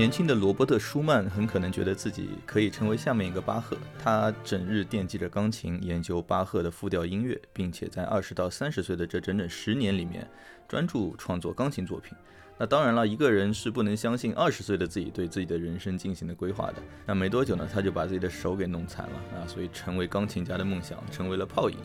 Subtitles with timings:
[0.00, 3.76] 年轻的罗伯特·舒曼很可能觉得自己可以成为下面一个巴赫。
[4.02, 10.26] 他整日惦记着钢琴，研究巴赫的复调音乐，并且在二十到三十岁的这整整十年里面，
[10.66, 12.16] 专注创作钢琴作品。
[12.56, 16.76] 那当然了，一个人是不能相信二十岁的自己对自己的人生进行的规划的。
[17.04, 21.76] 那没多久呢，他就把自己的手给弄残了啊，所以成为钢琴家的梦想成为了泡影。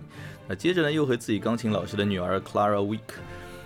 [0.48, 3.20] 那接着呢，又和自己钢琴老师的女儿 Clara Wick，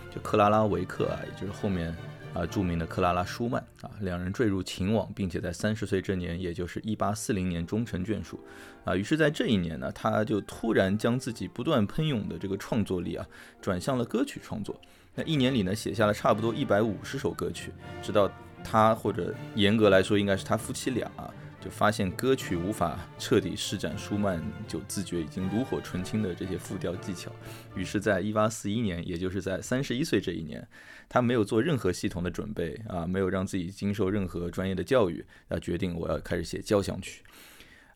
[0.09, 1.95] 就克拉拉维克啊，也就是后面。
[2.33, 8.39] 啊，著名的克拉拉·舒曼啊，两人坠入情网，并且在三十岁这年，也就是一八四零年终成眷属。
[8.85, 13.25] 啊，于是，在这一年呢，他就突然将自己不断喷涌的这个创作力啊，
[13.61, 14.79] 转向了歌曲创作。
[15.15, 17.71] 那一年里呢，写下了差不多一百五十首歌曲，
[18.01, 18.31] 直到
[18.63, 21.33] 他或者严格来说，应该是他夫妻俩啊。
[21.61, 27.31] 就发现歌曲无法彻底施展舒曼就自觉已经炉火纯青的这些复调技巧，
[27.75, 30.65] 于是，在一八四一年，也就是在三十一岁这一年，
[31.09, 37.23] 他没有做任何系统的准备啊，没有让自己经受任何专业的教育，要决定我要开始写交响曲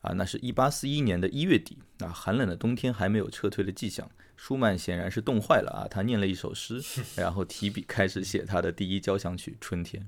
[0.01, 0.11] 啊。
[0.13, 6.81] 那是一八四一年的一月底啊，寒冷的冬天还没有撤退的迹象，舒曼显然是冻坏了啊，他念了一首诗，
[7.15, 10.03] 然后提笔开始写他的第一交响曲《春天》。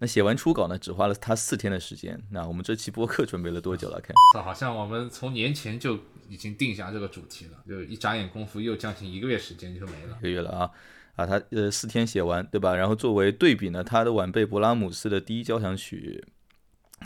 [0.00, 2.18] 那写完初稿呢，只花了他四天的时间。
[2.30, 4.00] 那我们这期播客准备了多久了？
[4.00, 10.70] 看，好像我们从年前就已经定下这个主题了，就一眨眼功夫又将近一个月时间就没了，一个月了啊
[11.16, 11.26] 啊！
[11.26, 12.74] 他呃四天写完，对吧？
[12.74, 16.26] 然后作为对比呢，他的晚辈勃拉姆斯的第一交响曲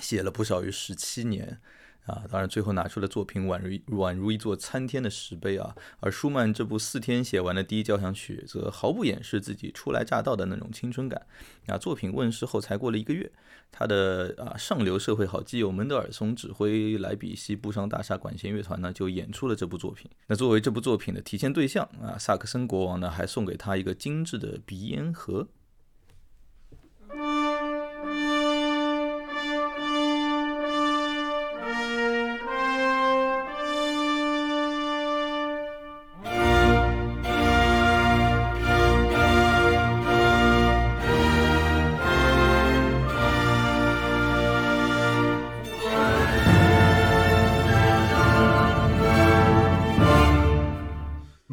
[0.00, 1.60] 写了不少于十七年。
[2.06, 5.74] 啊，当然，最后拿出的作品宛如宛如一座参天的石碑啊。
[6.00, 11.26] 而舒曼这部四天写完的第一交响曲，则毫不掩饰自己初来乍到的那种青春感。
[11.66, 13.32] 啊，作品问世后才过了一个月，
[13.72, 20.10] 他的啊上流社会好基友门德尔松指挥莱比锡布商大厦管弦乐团呢，就演出了这部作品。
[20.26, 25.48] 那作为这部作品的提前对象啊，萨克森国王呢，还送给他一个精致的鼻烟盒。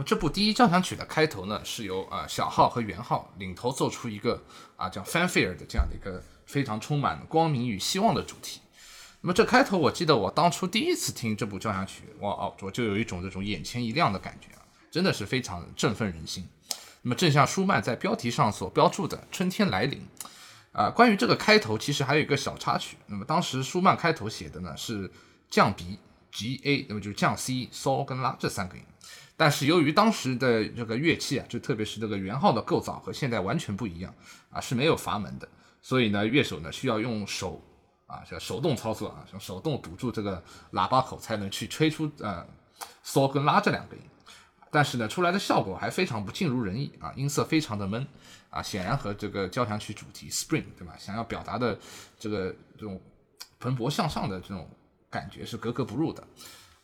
[0.04, 4.42] 这部第一交响曲的开头呢，是由啊小号和圆号领头奏出一个
[4.78, 8.62] 啊叫 fanfare 的这样的一个非常充满光明与希望的主题。
[9.22, 16.48] 那么这开头，我记得我当初第一次听这部交响曲，哇哦，我就有一种这种眼前一亮的感觉啊，真的是非常振奋人心。
[17.04, 20.02] 那么正像舒曼在标题上所标注的“春天来临”，
[20.74, 22.98] 啊，关于这个开头，其实还有一个小插曲。
[23.08, 25.12] 那么当时舒曼开头写的呢是
[25.50, 26.00] 降 B
[26.32, 28.84] G A，那么就是降 C、嗦跟拉这三个音。
[29.42, 34.14] 但是由于当时的这个乐器啊，就特别是这个圆号的构造和现在完全不一样
[34.52, 35.50] 啊，是没有阀门的，
[35.82, 37.60] 所以呢，乐手呢需要用手
[38.06, 40.44] 啊，叫手动操作啊，用手动堵住这个
[40.74, 42.46] 喇叭口，才能去吹出呃
[43.04, 44.04] 嗦跟拉这两个音。
[44.70, 48.06] 但是呢，出来的效果还非常不尽如人意啊，音色非常的闷
[48.52, 51.76] 啊，显然和这个交响曲主题 Spring 对吧，想要表达的
[52.20, 53.02] 这个这种
[53.60, 54.70] 蓬勃向上的这种
[55.10, 56.24] 感觉是格格不入的。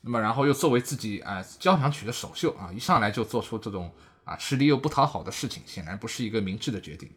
[0.08, 7.12] 那么，然后又作为自己啊交响曲的首秀啊，一上来就做出这种啊吃力又不讨好的事情，显然不是一个明智的决定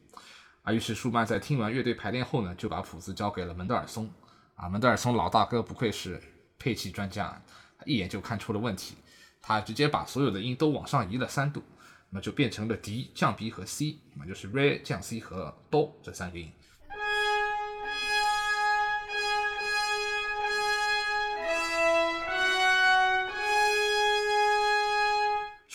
[0.63, 0.73] 啊。
[0.73, 4.11] 于是舒曼在听完乐队排练后呢，就把谱子交给了门德尔松
[4.57, 4.69] 啊。
[4.69, 6.21] 门德尔松老大哥不愧是
[6.59, 7.41] 配器专家，
[7.87, 8.97] 一眼就看出了问题，
[9.41, 11.63] 他直接把所有的音都往上移了三度，
[12.09, 16.51] 那么就变成了 D 降 B 和 C，那就是 Re 降 C 和 Do 这三个音。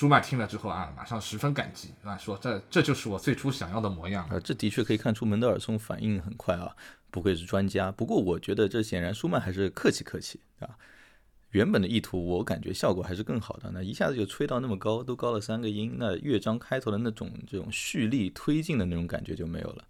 [0.05, 4.39] 舒曼听了之后啊，马上十分感激，啊，说这这就是我最初想要的模样啊。
[4.39, 6.75] 这的确可以看出门德尔松反应很快啊，
[7.09, 7.91] 不愧是专家。
[7.91, 10.77] 不过我觉得这显然舒曼还是客气客气啊。
[11.55, 19.85] 原本的意图我感觉效果还是更好的，那一下子就吹到那么高，都高了三个音，那乐章开头的那种这种蓄力推进的那种感觉就没有了。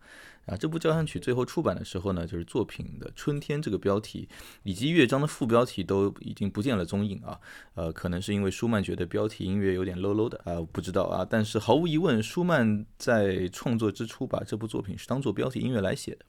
[0.45, 4.29] 啊，这部交响曲最后出版的时候呢，就是作品的“春天”这个标题，
[4.62, 7.39] 以及乐章的副标题都已经不见了踪影啊。
[7.73, 11.25] 呃，可能是因为舒曼觉得标题音乐有点 low low 的啊，不知道啊。
[11.27, 16.23] 但是毫无疑问，舒曼在创作之初把这部作品是当做标题音乐来写的。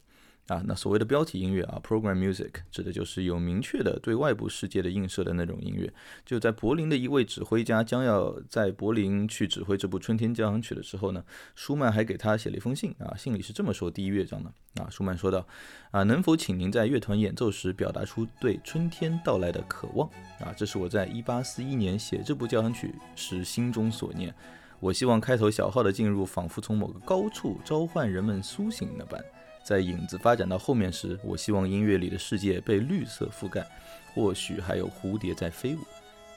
[0.47, 5.93] 啊，那所谓的标题音乐啊，program music 指的就是有明确的对外部世界的映射的那种音乐。
[6.25, 11.25] 就在柏林的一位指挥家将要在柏林去指挥这部春天交响曲的时候呢，
[11.57, 15.45] 舒曼还给他写了一封信啊，信里是这么说第一乐章的啊，舒曼说道
[15.91, 20.09] 啊，能否请您在乐团演奏时表达出对春天到来的渴望
[20.39, 20.55] 啊？
[20.57, 24.33] 这是我在一八四一年写这部交响曲时心中所念。
[24.79, 29.21] 我希望开头小号的进入，仿佛从某个高处召唤人们苏醒那般。
[29.67, 33.67] 在影子发展到后面时，我希望音乐里的世界被绿色覆盖，
[34.15, 35.81] 或许还有蝴蝶在飞舞。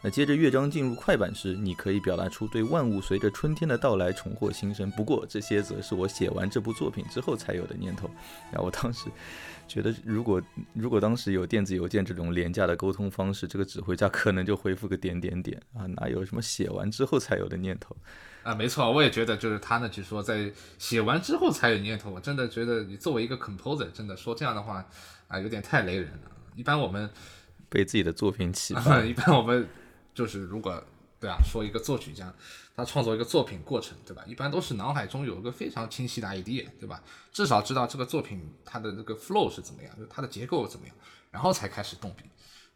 [0.01, 4.89] 那接着乐章进入快板时，你可以表达出对万物随着春天的到来重获新生。
[4.91, 8.09] 不过这些则是我写完这部作品之后才有的念头。
[8.49, 9.09] 然后我当时
[9.67, 10.41] 觉得，如果
[10.73, 17.93] 如果当时有电子邮件这种廉价的沟通方式，这个指挥家可能就回复个点点点啊，哪有什么写完之后才有的念头？
[18.43, 22.09] 啊，没错，我也觉得就是他呢，就说在写完之后才有念头。
[22.09, 24.85] 我真的觉得你作为一个 composer，真的说这样的话
[25.27, 26.31] 啊，有点太雷人了。
[26.55, 27.09] 一般我们
[27.67, 29.67] 被自己的作品启发，一般我们
[30.13, 30.83] 就是如果
[31.19, 32.33] 对啊，说一个作曲家
[32.75, 34.23] 他创作一个作品过程，对吧？
[34.25, 37.03] 一般都是脑海中有一个非常清晰的 idea，对吧？
[37.31, 40.95] 至少知道这个作品它的那个 flow 是怎么样，就它的结构怎么样，
[41.31, 42.23] 然后才开始动笔。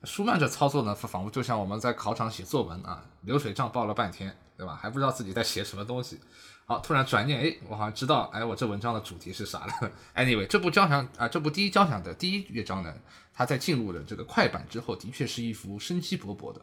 [0.04, 4.36] 舒曼这操作呢，仿佛就像我们在考场写作文啊，流水账报了半天。
[4.56, 4.78] 对吧？
[4.80, 6.20] 还不知道自己在写什么东西，
[6.66, 9.92] 好，突然转念，哎，我好像知道，哎，我这文章的主题是啥了。
[10.16, 12.94] Anyway，这部交响啊，这部第一交响的第一乐章呢，
[13.34, 16.62] 它在进入了这个快板之后，的确是一幅生机勃勃的，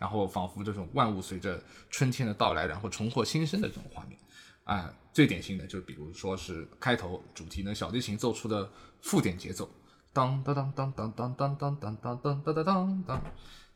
[0.00, 4.18] 然后仿佛这种万物随着春天的到来，然后重获新生的这种画面
[4.64, 4.92] 啊。
[5.12, 8.70] 最典型的就比如说是开头主题呢，小提琴奏出的
[9.02, 9.68] 附点节奏，
[10.12, 13.22] 当当当当当当当当当当当当当当。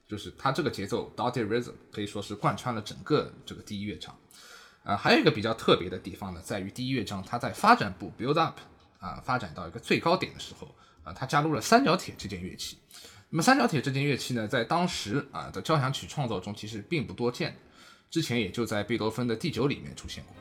[0.07, 4.15] 就是它这个节奏 dotted rhythm 可以说是贯穿了整个这个第一乐章，
[4.83, 8.59] 啊，还有一个比较特别的地方呢，在于第一乐章它在发展部 build up
[8.99, 12.79] 啊，发展到一个最高点的时候，啊，它加入了三角铁这件乐器。
[13.35, 17.57] 那么三角铁这件乐器呢，在当时啊的交响曲创作中其实并不多见，
[18.09, 20.37] 之前也就在贝多芬的第九里面出现过。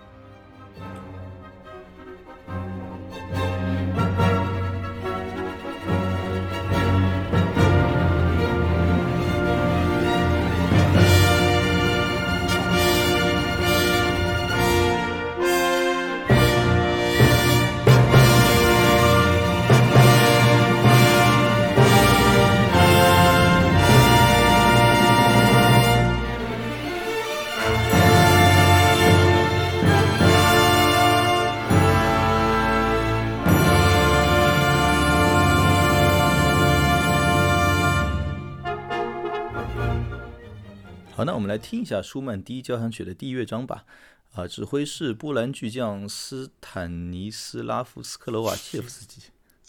[41.25, 43.85] 那我们来听一下舒曼第一交响曲的第一乐章吧。
[44.33, 49.21] 啊，指挥是波兰巨匠斯坦尼斯拉夫斯克罗瓦切夫斯基。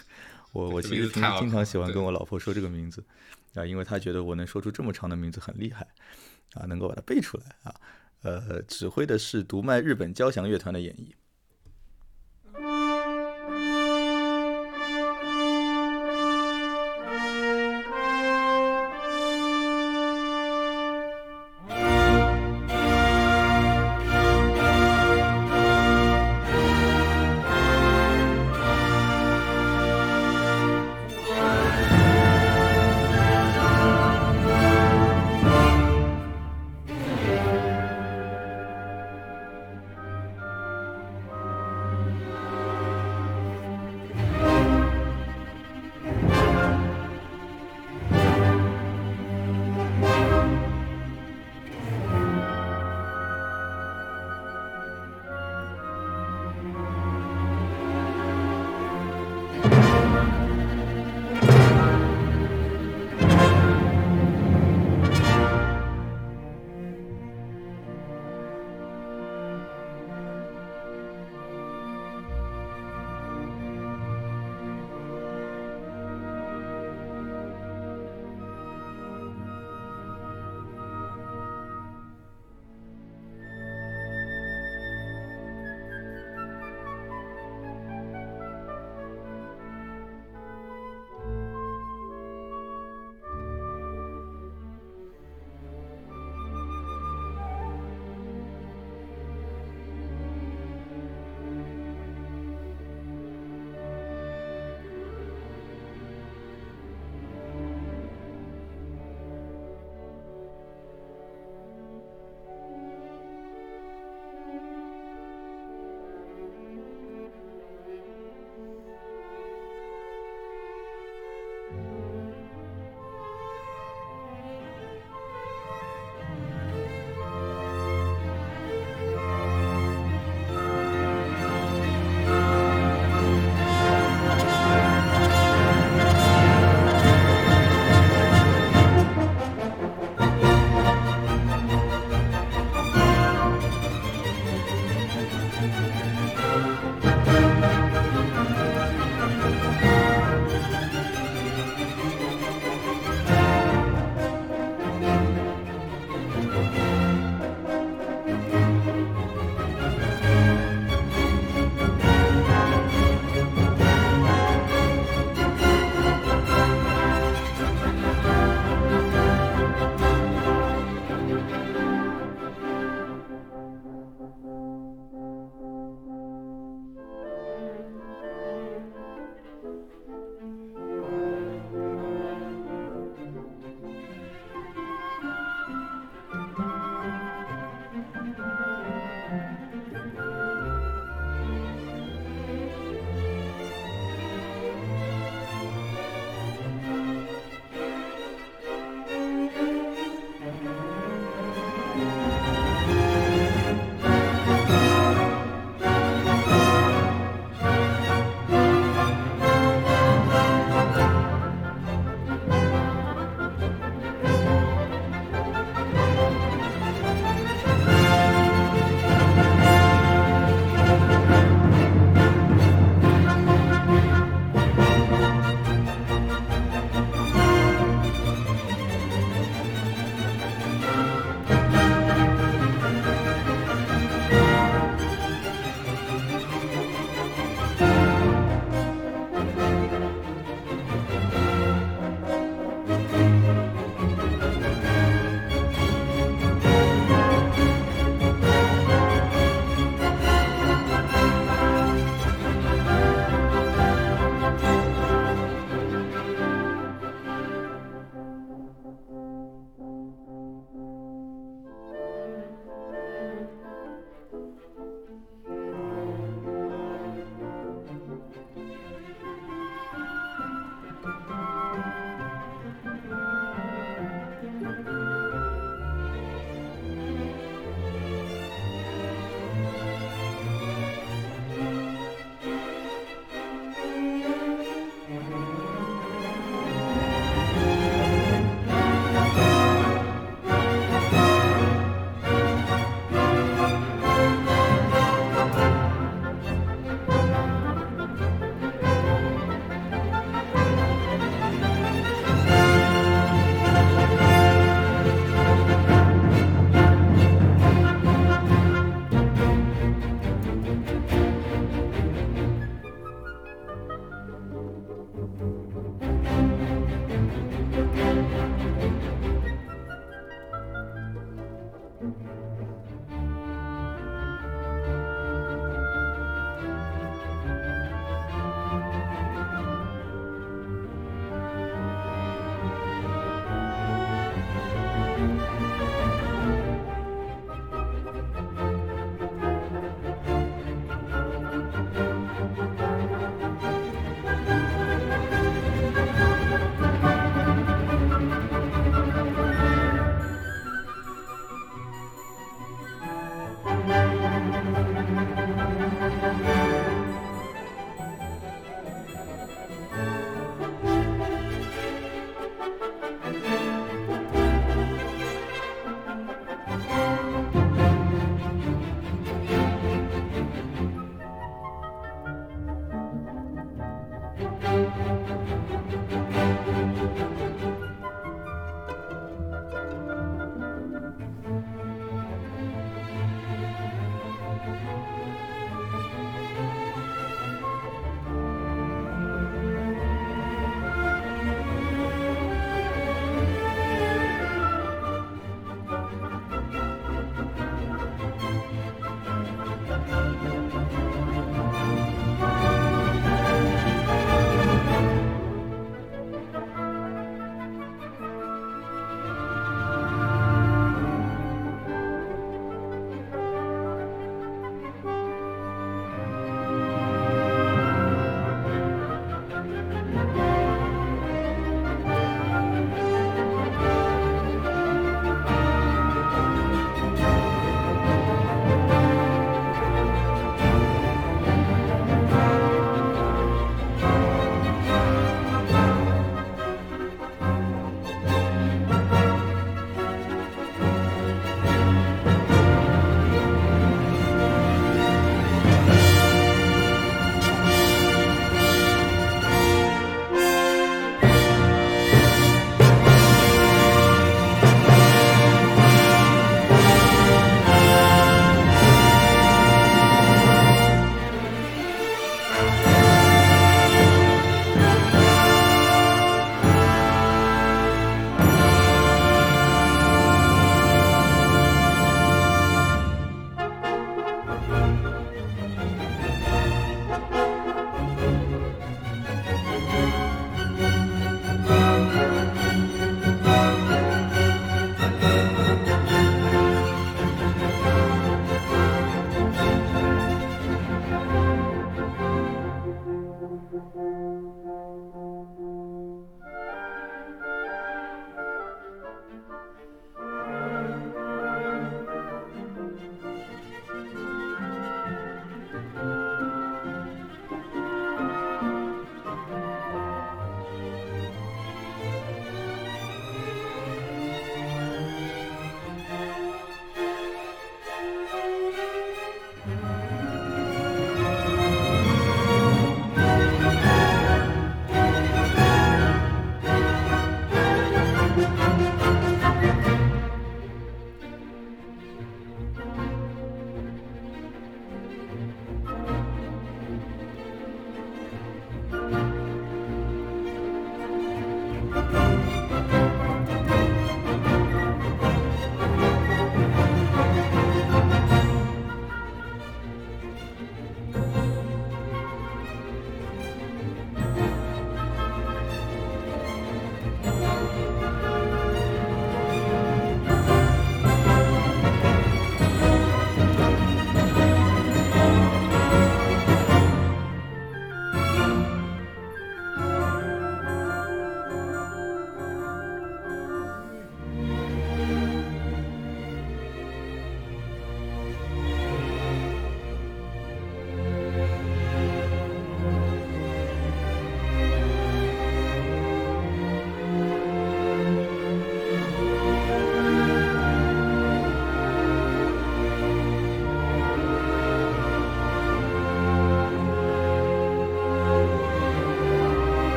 [0.52, 3.04] 我我其实经经常喜欢跟我老婆说这个名字
[3.54, 5.86] 啊，因为她觉得我能说出这么长的名字很厉害
[6.54, 7.74] 啊，能够把它背出来啊。
[8.22, 11.10] 呃，指挥的是独卖日本交响乐团的演绎。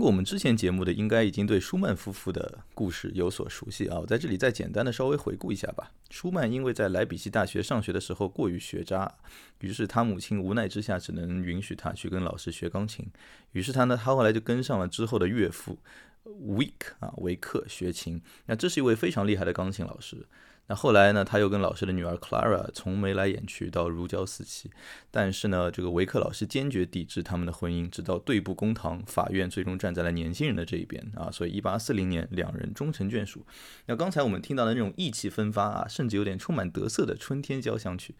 [0.00, 3.98] 过我们之前节目的，应该已经对舒曼夫妇的故事有所熟悉啊。
[4.00, 5.92] 我在这里再简单的稍微回顾一下吧。
[6.08, 9.12] 舒曼因为在莱比锡大学上学的时候过于学渣，
[9.60, 13.06] 于是他母亲无奈之下只能允许他去跟老师学钢琴。
[13.52, 15.78] 于是他呢，他后来就跟上了之后的岳父
[16.24, 18.20] 维克啊维克学琴。
[18.46, 20.26] 那这是一位非常厉害的钢琴老师。
[20.70, 24.70] 那后来呢，他又跟老师的女儿 Clara 从眉来眼去到如胶似漆，
[25.10, 33.44] 但是呢，这个维克老师坚决抵制他们的婚姻，直到对簿公堂，法院最终站在了年轻人的这一边啊，所以1840年两人终成眷属。
[33.86, 38.14] 那刚才我们听到的那种意气风发啊，甚至有点充满得瑟的春天交响曲，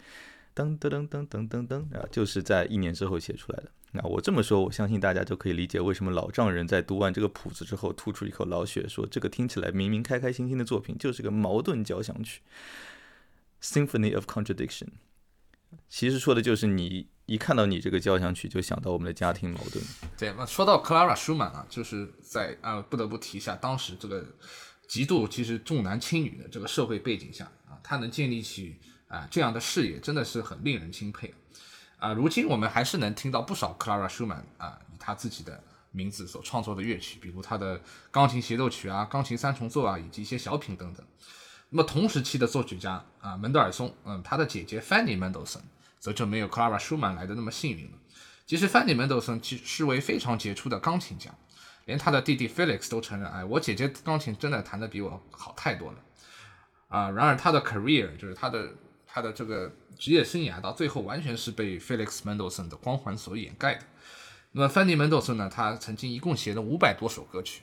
[0.53, 3.71] 噔噔噔噔噔噔噔啊，就是在一年之后写出来的。
[3.93, 12.41] 那我这么说，我相信大家就可以理解为什么老丈人在读完这个谱子之后吐出一口老血，说这个听起来明明开开心心的作品就是个矛盾交响曲
[13.61, 14.89] ，Symphony of Contradiction。
[15.89, 19.85] 其实说的就是你一看到你这个交响曲就想到我们的家庭矛盾。
[20.17, 24.25] 对，那说到克拉拉舒曼啊，就是在啊不得不提一下当时这个
[24.89, 28.77] 极度其实重男轻女的这个社会背景下啊，他能建立起
[29.09, 31.35] 啊这样的事业，真的是很令人钦佩。
[32.01, 41.07] 啊如今我们还是能听到不少 Clara Schumann 啊，以他自己的名字所创作的乐曲，比如他的钢琴协奏曲啊、钢琴三重奏啊，以及一些小品等等。
[41.69, 45.61] 那么同时期的作曲家啊，门德尔松，嗯，他的姐姐 Fanny Mendelssohn
[45.99, 47.99] 则就没有 Clara Schumann 来的那么幸运了。
[48.47, 51.31] 其实 Fanny Mendelssohn 其是位非常杰出的钢琴家，
[51.85, 55.99] 连他的弟弟 Felix 都承认，哎，我姐姐钢琴真的弹得比我好太多了。
[56.89, 58.71] 啊，然而他的 career 就是他的。
[59.13, 63.83] 他的这个职业生涯到最后完全是被 Felix Mendelssohn 的光环所掩盖的。
[64.53, 65.51] 那么 Fanny Mendelssohn 呢？
[65.53, 67.63] 他曾经一共写了五百多首歌曲，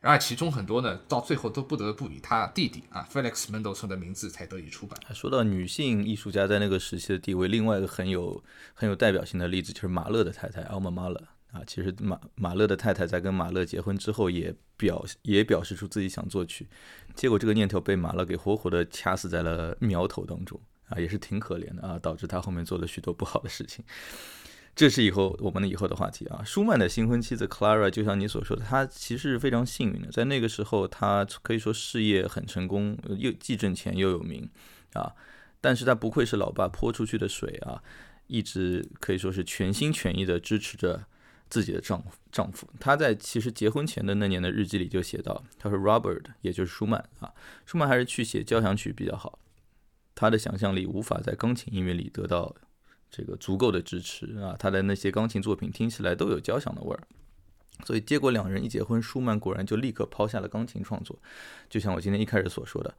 [0.00, 4.98] 然而其中很多呢，到最后都不得不以他弟弟啊 Felix Mendelssohn 的名字才得以出版。
[5.14, 8.42] 说到女性艺术家在那个时期的地位，另外一个很有
[8.74, 11.62] 很有代表性的例子就是马勒的太太 Alma Mahler 啊。
[11.66, 16.66] 其实马马勒的太太在跟马勒结婚之后，也表也表示出自己想作曲，
[17.14, 20.60] 结果这个念头被马勒给活活的掐死在了苗头当中。
[20.88, 23.84] 啊，也是挺可怜的啊，导致他后面做了许多不好的事情。
[24.74, 26.42] 这是以后我们的以后的话题啊。
[26.44, 34.46] 舒曼的新婚妻子 Clara，就像你所说的，她其实是非常幸运的，在那个时候，她可以说事业很成功，又既挣钱又有名
[34.92, 35.12] 啊。
[35.62, 37.82] 但是她不愧是老爸泼出去的水啊，
[38.26, 41.06] 一直可以说是全心全意的支持着
[41.48, 42.10] 自己的丈夫。
[42.30, 47.32] 丈夫，她在其实结婚前的那年的日记里就写到，她说 Robert，也就是舒曼啊，
[47.64, 49.38] 舒曼还是去写交响曲比较好。
[50.16, 52.56] 他的想象力无法在钢琴音乐里得到
[53.10, 54.56] 这个足够的支持啊！
[54.58, 57.02] 他的那些钢琴作品听起来都有交响的味儿，
[57.84, 61.20] 所以结果两人一结婚，舒曼果然就立刻抛下了钢琴创作。
[61.68, 62.94] 就像我今天一开始所说的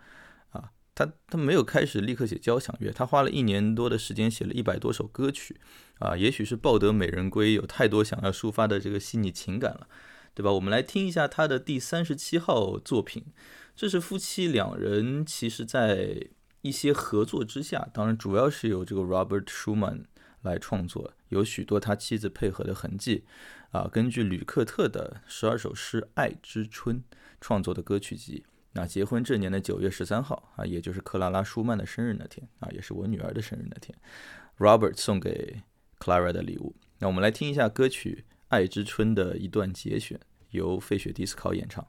[0.52, 5.60] 啊，他他没有开始立刻写交响乐，他花了一年多的时间写了一百多首歌曲
[5.98, 6.16] 啊！
[6.16, 9.88] 也许是抱得美人归，有太多想要抒发的这个细腻情感了，
[10.36, 10.52] 对吧？
[10.54, 13.26] 我们来听一下他的第三十七号作品，
[13.76, 16.30] 这是夫妻两人其实在。
[16.68, 20.04] 一些合作之下，当然主要是由这个 Robert Schumann
[20.42, 23.24] 来创作，有许多他妻子配合的痕迹。
[23.72, 26.98] 啊，根据吕克特的十二首诗《爱之春》
[27.40, 28.44] 创作的歌曲集。
[28.74, 33.98] 那结婚这年的九月十三号啊，也就是克拉拉·舒曼的生日那天啊，也是我女儿的生日那天
[34.58, 35.64] ，Robert 送给
[36.00, 36.76] Clara 的礼物。
[37.00, 40.20] 那我们来听一下歌曲《爱之春》的一段节选，
[40.52, 41.88] 由费雪迪斯考演唱。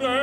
[0.00, 0.21] fra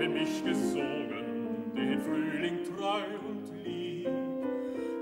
[0.00, 4.08] habe mich gesogen, den Frühling treu und lieb,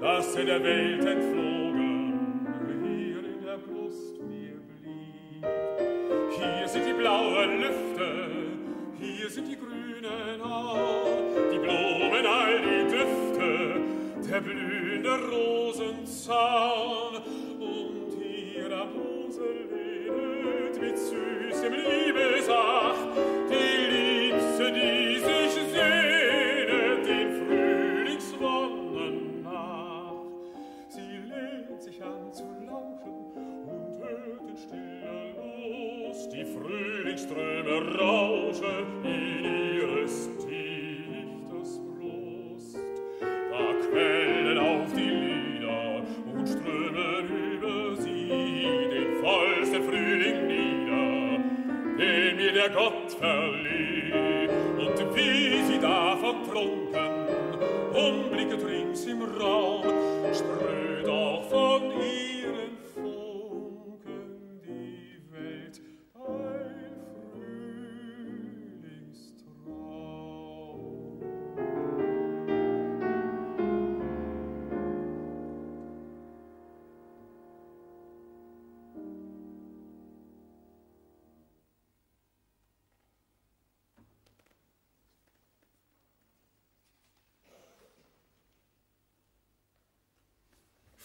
[0.00, 1.67] dass er der Welt entflogen,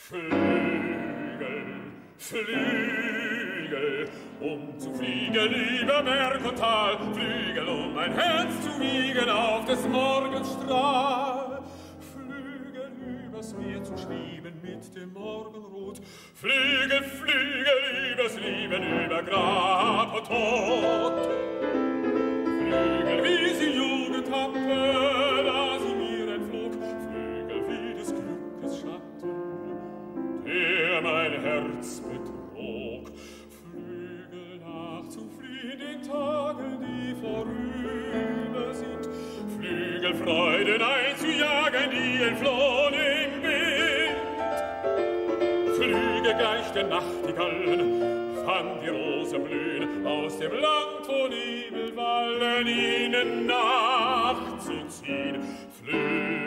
[0.05, 1.63] Flügel,
[2.17, 4.09] Flügel,
[4.41, 9.87] um zu fliegen über Berg und Tal, Flügel, um mein Herz zu wiegen auf des
[9.87, 11.63] Morgens Strahl.
[12.11, 12.91] Flügel,
[13.27, 16.01] übers Meer zu schweben mit dem Morgenrot,
[16.35, 21.62] Flügel, Flügel, übers Leben, über Grab und Tod.
[40.23, 44.15] Freuden einzujagen, die entflohen im Wind.
[45.75, 48.01] Flüge gleich der Nachtigallen,
[48.45, 55.41] fand die Rose blühen, aus dem Land, wo Nebel wallen, ihnen nachzuziehen.
[55.83, 56.38] Flügel,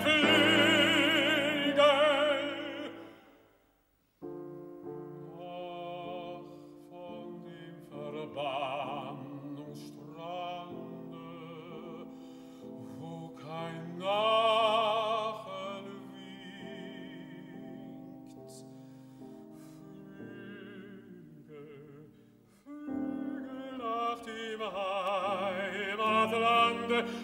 [0.00, 0.55] Flügel,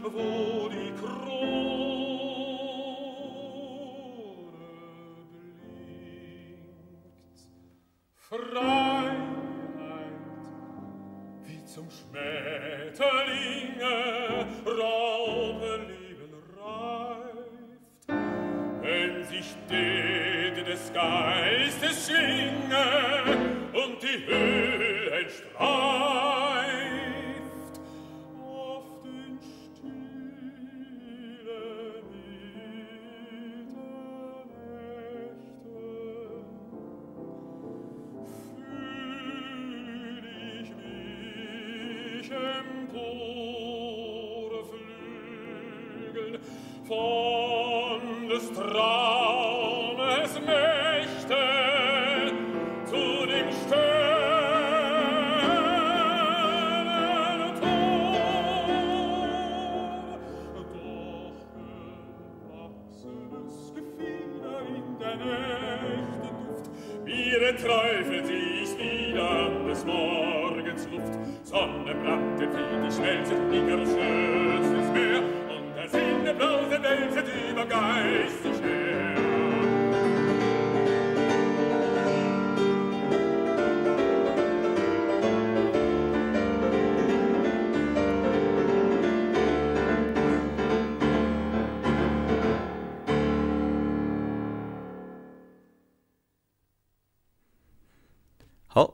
[0.03, 1.92] wo die Krone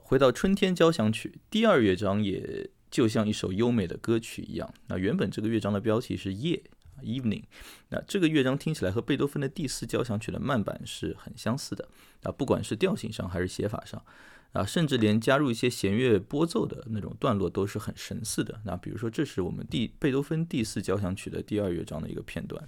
[0.08, 4.72] 回到《春天交响曲》第二乐章，也就像一首优美的歌曲一样。
[4.86, 6.62] 那原本这个乐章的标题是夜
[7.02, 7.42] （Evening），
[7.90, 11.86] 那这个乐章听起来和贝多芬的第四交响曲的慢板是很相似的。
[12.22, 14.02] 啊，不管是调性上还是写法上，
[14.52, 18.62] 啊，甚至连加入一些弦乐拨奏的那种段落都是很神似的。
[18.64, 22.66] 那比如说，这是我们第贝多芬第四交响曲的第二乐章的一个片段。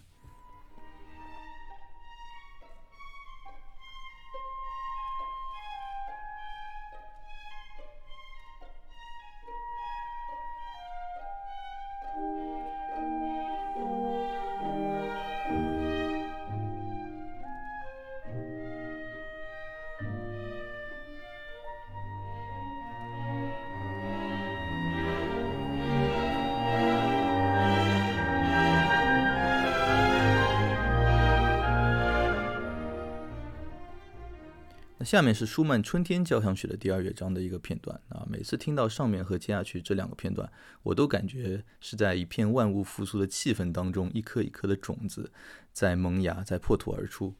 [35.11, 38.25] 下面是舒曼春天交响曲的第二乐章的一个片段啊。
[38.31, 40.49] 每次听到上面和接下去这两个片段，
[40.85, 45.33] 我都感觉是在一片万物复苏的气氛当中，一颗一颗的种子
[45.73, 47.35] 在萌芽，在破土而出。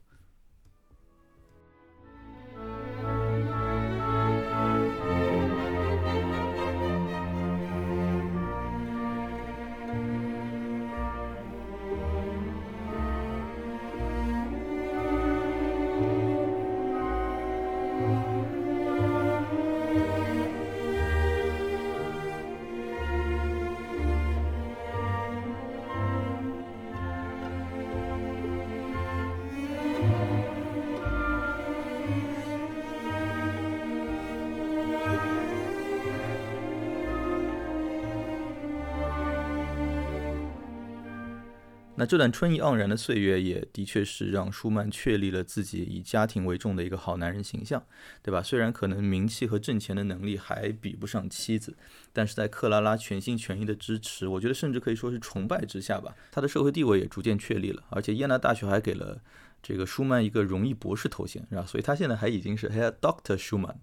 [42.11, 47.87] 这段春意盎然的岁月，也的确是让舒曼确立了自己以家庭为重的一个好男人形象，
[48.21, 48.43] 对吧？
[48.43, 51.77] 虽然可能名气和挣钱的能力还比不上妻子，
[52.13, 57.85] 但是在克拉拉全心全意的支持，我觉得甚至可以说是崇拜之下吧，他的社会地位也逐渐确立了。
[57.91, 59.21] 而且耶拿大学还给了
[59.63, 61.65] 这个舒曼一个荣誉博士头衔，是吧？
[61.65, 63.77] 所以他现在还已经是 Herr Doctor Schumann。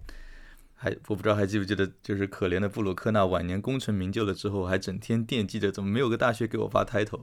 [0.75, 7.21] 还我不知道还记不记得，就是可怜的布鲁克纳晚年功成名就了之后，还整天惦记着怎么没有个大学给我发 title。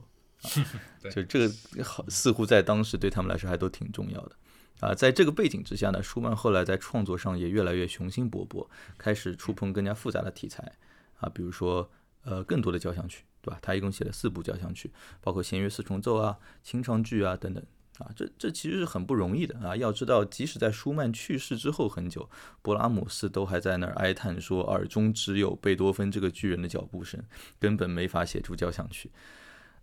[1.11, 4.35] 就这个好，似乎在当时对他们来说还都挺重要的
[4.79, 4.93] 啊。
[4.93, 8.67] 在这个背景之下呢，舒曼后来在创作上也越来越雄心勃勃，
[8.97, 10.73] 开始触碰更加复杂的题材
[11.19, 11.89] 啊，比如说
[12.23, 13.57] 呃更多的交响曲，对吧？
[13.61, 17.63] 他一共写了四部交响曲，包括弦乐四重奏啊、清唱剧啊等等
[17.99, 18.11] 啊。
[18.15, 19.75] 这这其实是很不容易的啊。
[19.75, 22.29] 要知道，即使在舒曼去世之后很久，
[22.61, 27.23] 勃拉姆斯都还在那儿哀叹说，耳中只有贝多芬这个巨人的脚步声，
[27.59, 29.09] 根本没法写出交响曲。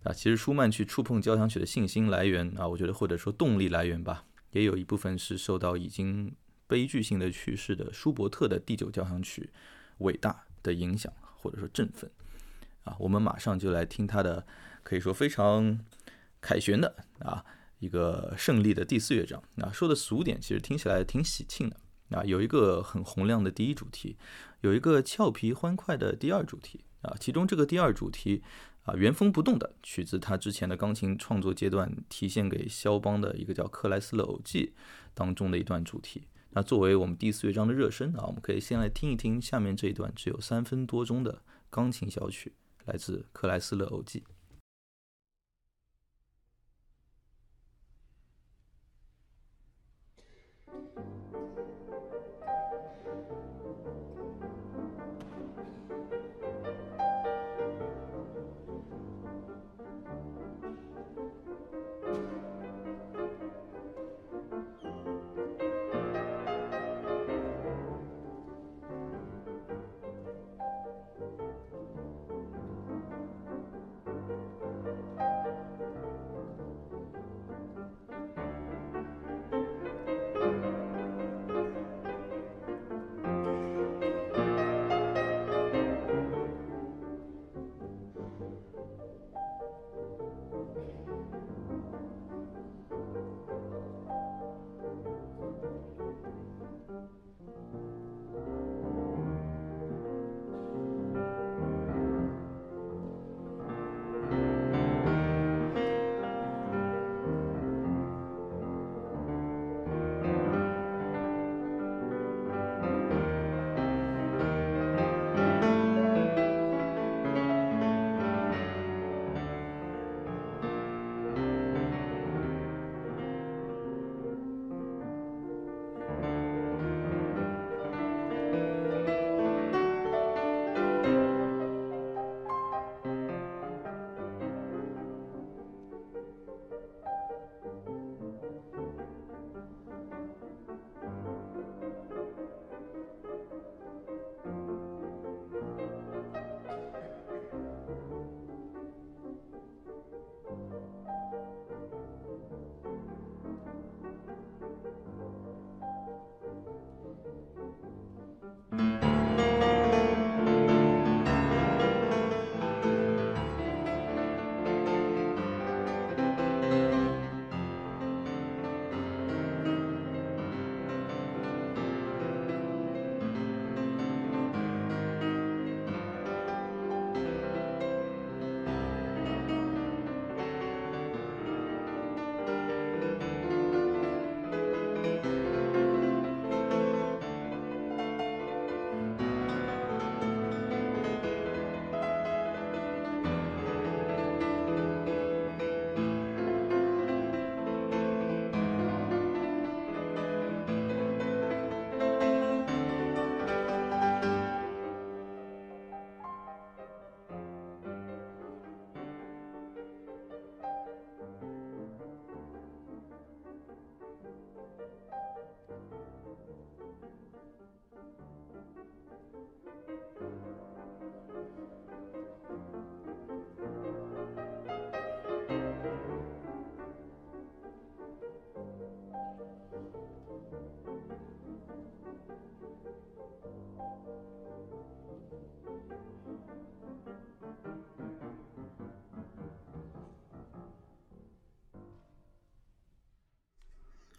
[0.03, 6.35] 啊，其实舒曼去触碰交响曲的信心来源啊，我觉得或者说动力来源吧，也有一部分是受到已经
[6.67, 9.49] 悲剧性的去世的舒伯特的第九交响曲
[9.99, 12.11] 伟大的影响或者说振奋。
[12.83, 14.45] 啊，我们马上就来听他的
[14.83, 15.79] 可以说非常
[16.41, 17.45] 凯旋的啊
[17.79, 19.41] 一个胜利的第四乐章。
[19.57, 21.77] 啊，说的俗点，其实听起来挺喜庆的。
[22.09, 24.17] 啊，有一个很洪亮的第一主题，
[24.59, 26.83] 有一个俏皮欢快的第二主题。
[27.03, 28.43] 啊，其中这个第二主题。
[28.83, 34.73] 啊，原封不动的取自他之前的钢琴创作阶段，提献给肖邦的一个叫《克莱斯勒偶记》
[35.13, 36.27] 当中的一段主题。
[36.49, 42.53] 那作为我们第四乐章的热身啊，我们可以先来听一听下面这一段只有三分多钟的钢琴小曲，
[42.85, 44.19] 来自《克莱斯勒偶记》。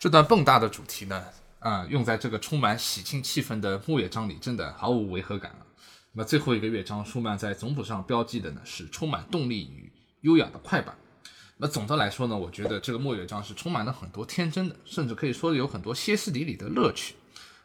[0.04, 1.24] 这段蹦跶的主题呢，
[1.60, 5.66] 啊、用在这个充满喜庆气氛的末乐章里，真的毫无违和感了。
[6.12, 9.90] 那么最后一个乐章，舒曼在总谱上标记的呢是充满动力与
[10.20, 10.94] 优雅的快板。
[11.56, 17.14] 那总的来说呢，我觉得这个末乐章是充满了很多天真的，甚至可以说有很多歇斯底里的乐趣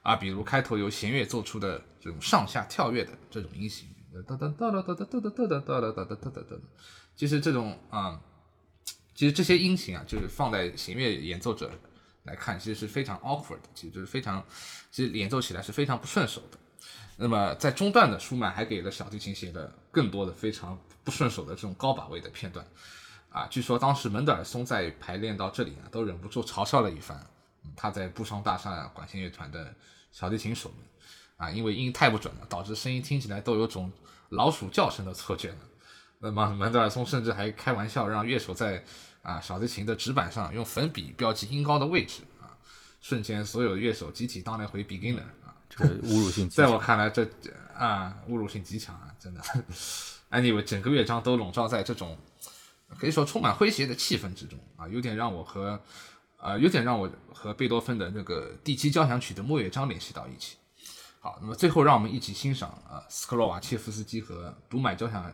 [0.02, 3.90] 啊，比如开头由弦乐奏出的这种上下跳跃的这种音型，
[4.26, 6.58] 哒哒哒哒哒哒哒哒哒哒哒哒哒哒哒哒。
[7.18, 8.18] 其实这种啊、
[9.14, 11.70] 其实这些音型啊，就是放在弦乐演奏者
[12.30, 14.46] 来看，其实是非常 awkward，其实就是非常，
[14.92, 16.58] 其实演奏起来是非常不顺手的。
[17.18, 22.66] 那么在中段的舒曼还给了小提琴写了更多的非常不顺手的这种高把位的片段，
[23.30, 27.18] 啊，据说当时门德尔松在排练到这里呢，都忍不住嘲笑了一番。
[27.66, 29.74] 嗯他在布商大厦管弦乐团的
[30.12, 30.78] 小提琴手们，
[31.38, 33.92] 啊，因为音太不准了，导致声音听起来都有种
[34.30, 35.58] 老鼠叫声的错觉了。
[36.20, 38.84] 那么门德尔松甚至还开玩笑让乐手在
[39.22, 42.56] 啊小提琴的指板上用粉笔标记音高的位置啊，
[43.02, 45.56] 瞬间所有乐手集体当了回 beginner 啊。
[45.70, 46.50] 这个侮辱性。
[46.50, 47.28] 在我看来这，
[47.76, 49.42] 啊侮辱性极强啊，真的。
[50.32, 52.18] anyway，整个乐章都笼罩在这种
[52.98, 55.80] 可以说充满诙谐的气氛之中啊，有点让我和
[56.38, 60.56] 啊、有点让我和贝多芬的那个第七交响曲的末乐章联系到一起。
[61.20, 65.30] 好，那么最后让我们一起欣赏啊斯克洛瓦切夫斯基和独买交响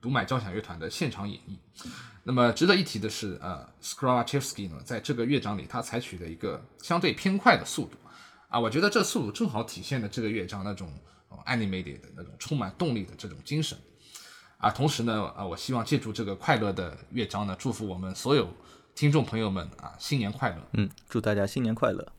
[0.00, 1.56] 独买交响乐团的现场演绎。
[2.24, 7.96] 那么值得一提的是，呃 s k r o v a c h e v s k y 呢，在这个乐章里，他采取了一个相对偏快的速度，
[8.48, 10.92] 啊，我觉得这速度正好体现了这个乐章那种、
[11.46, 13.78] animated 的那种充满动力的这种精神。
[14.58, 18.48] 啊，同时呢，啊，我希望借助这个快乐的乐章呢，祝福我们所有
[18.94, 20.56] 听众朋友们啊，新年快乐。
[20.72, 22.12] 嗯，祝大家新年快乐。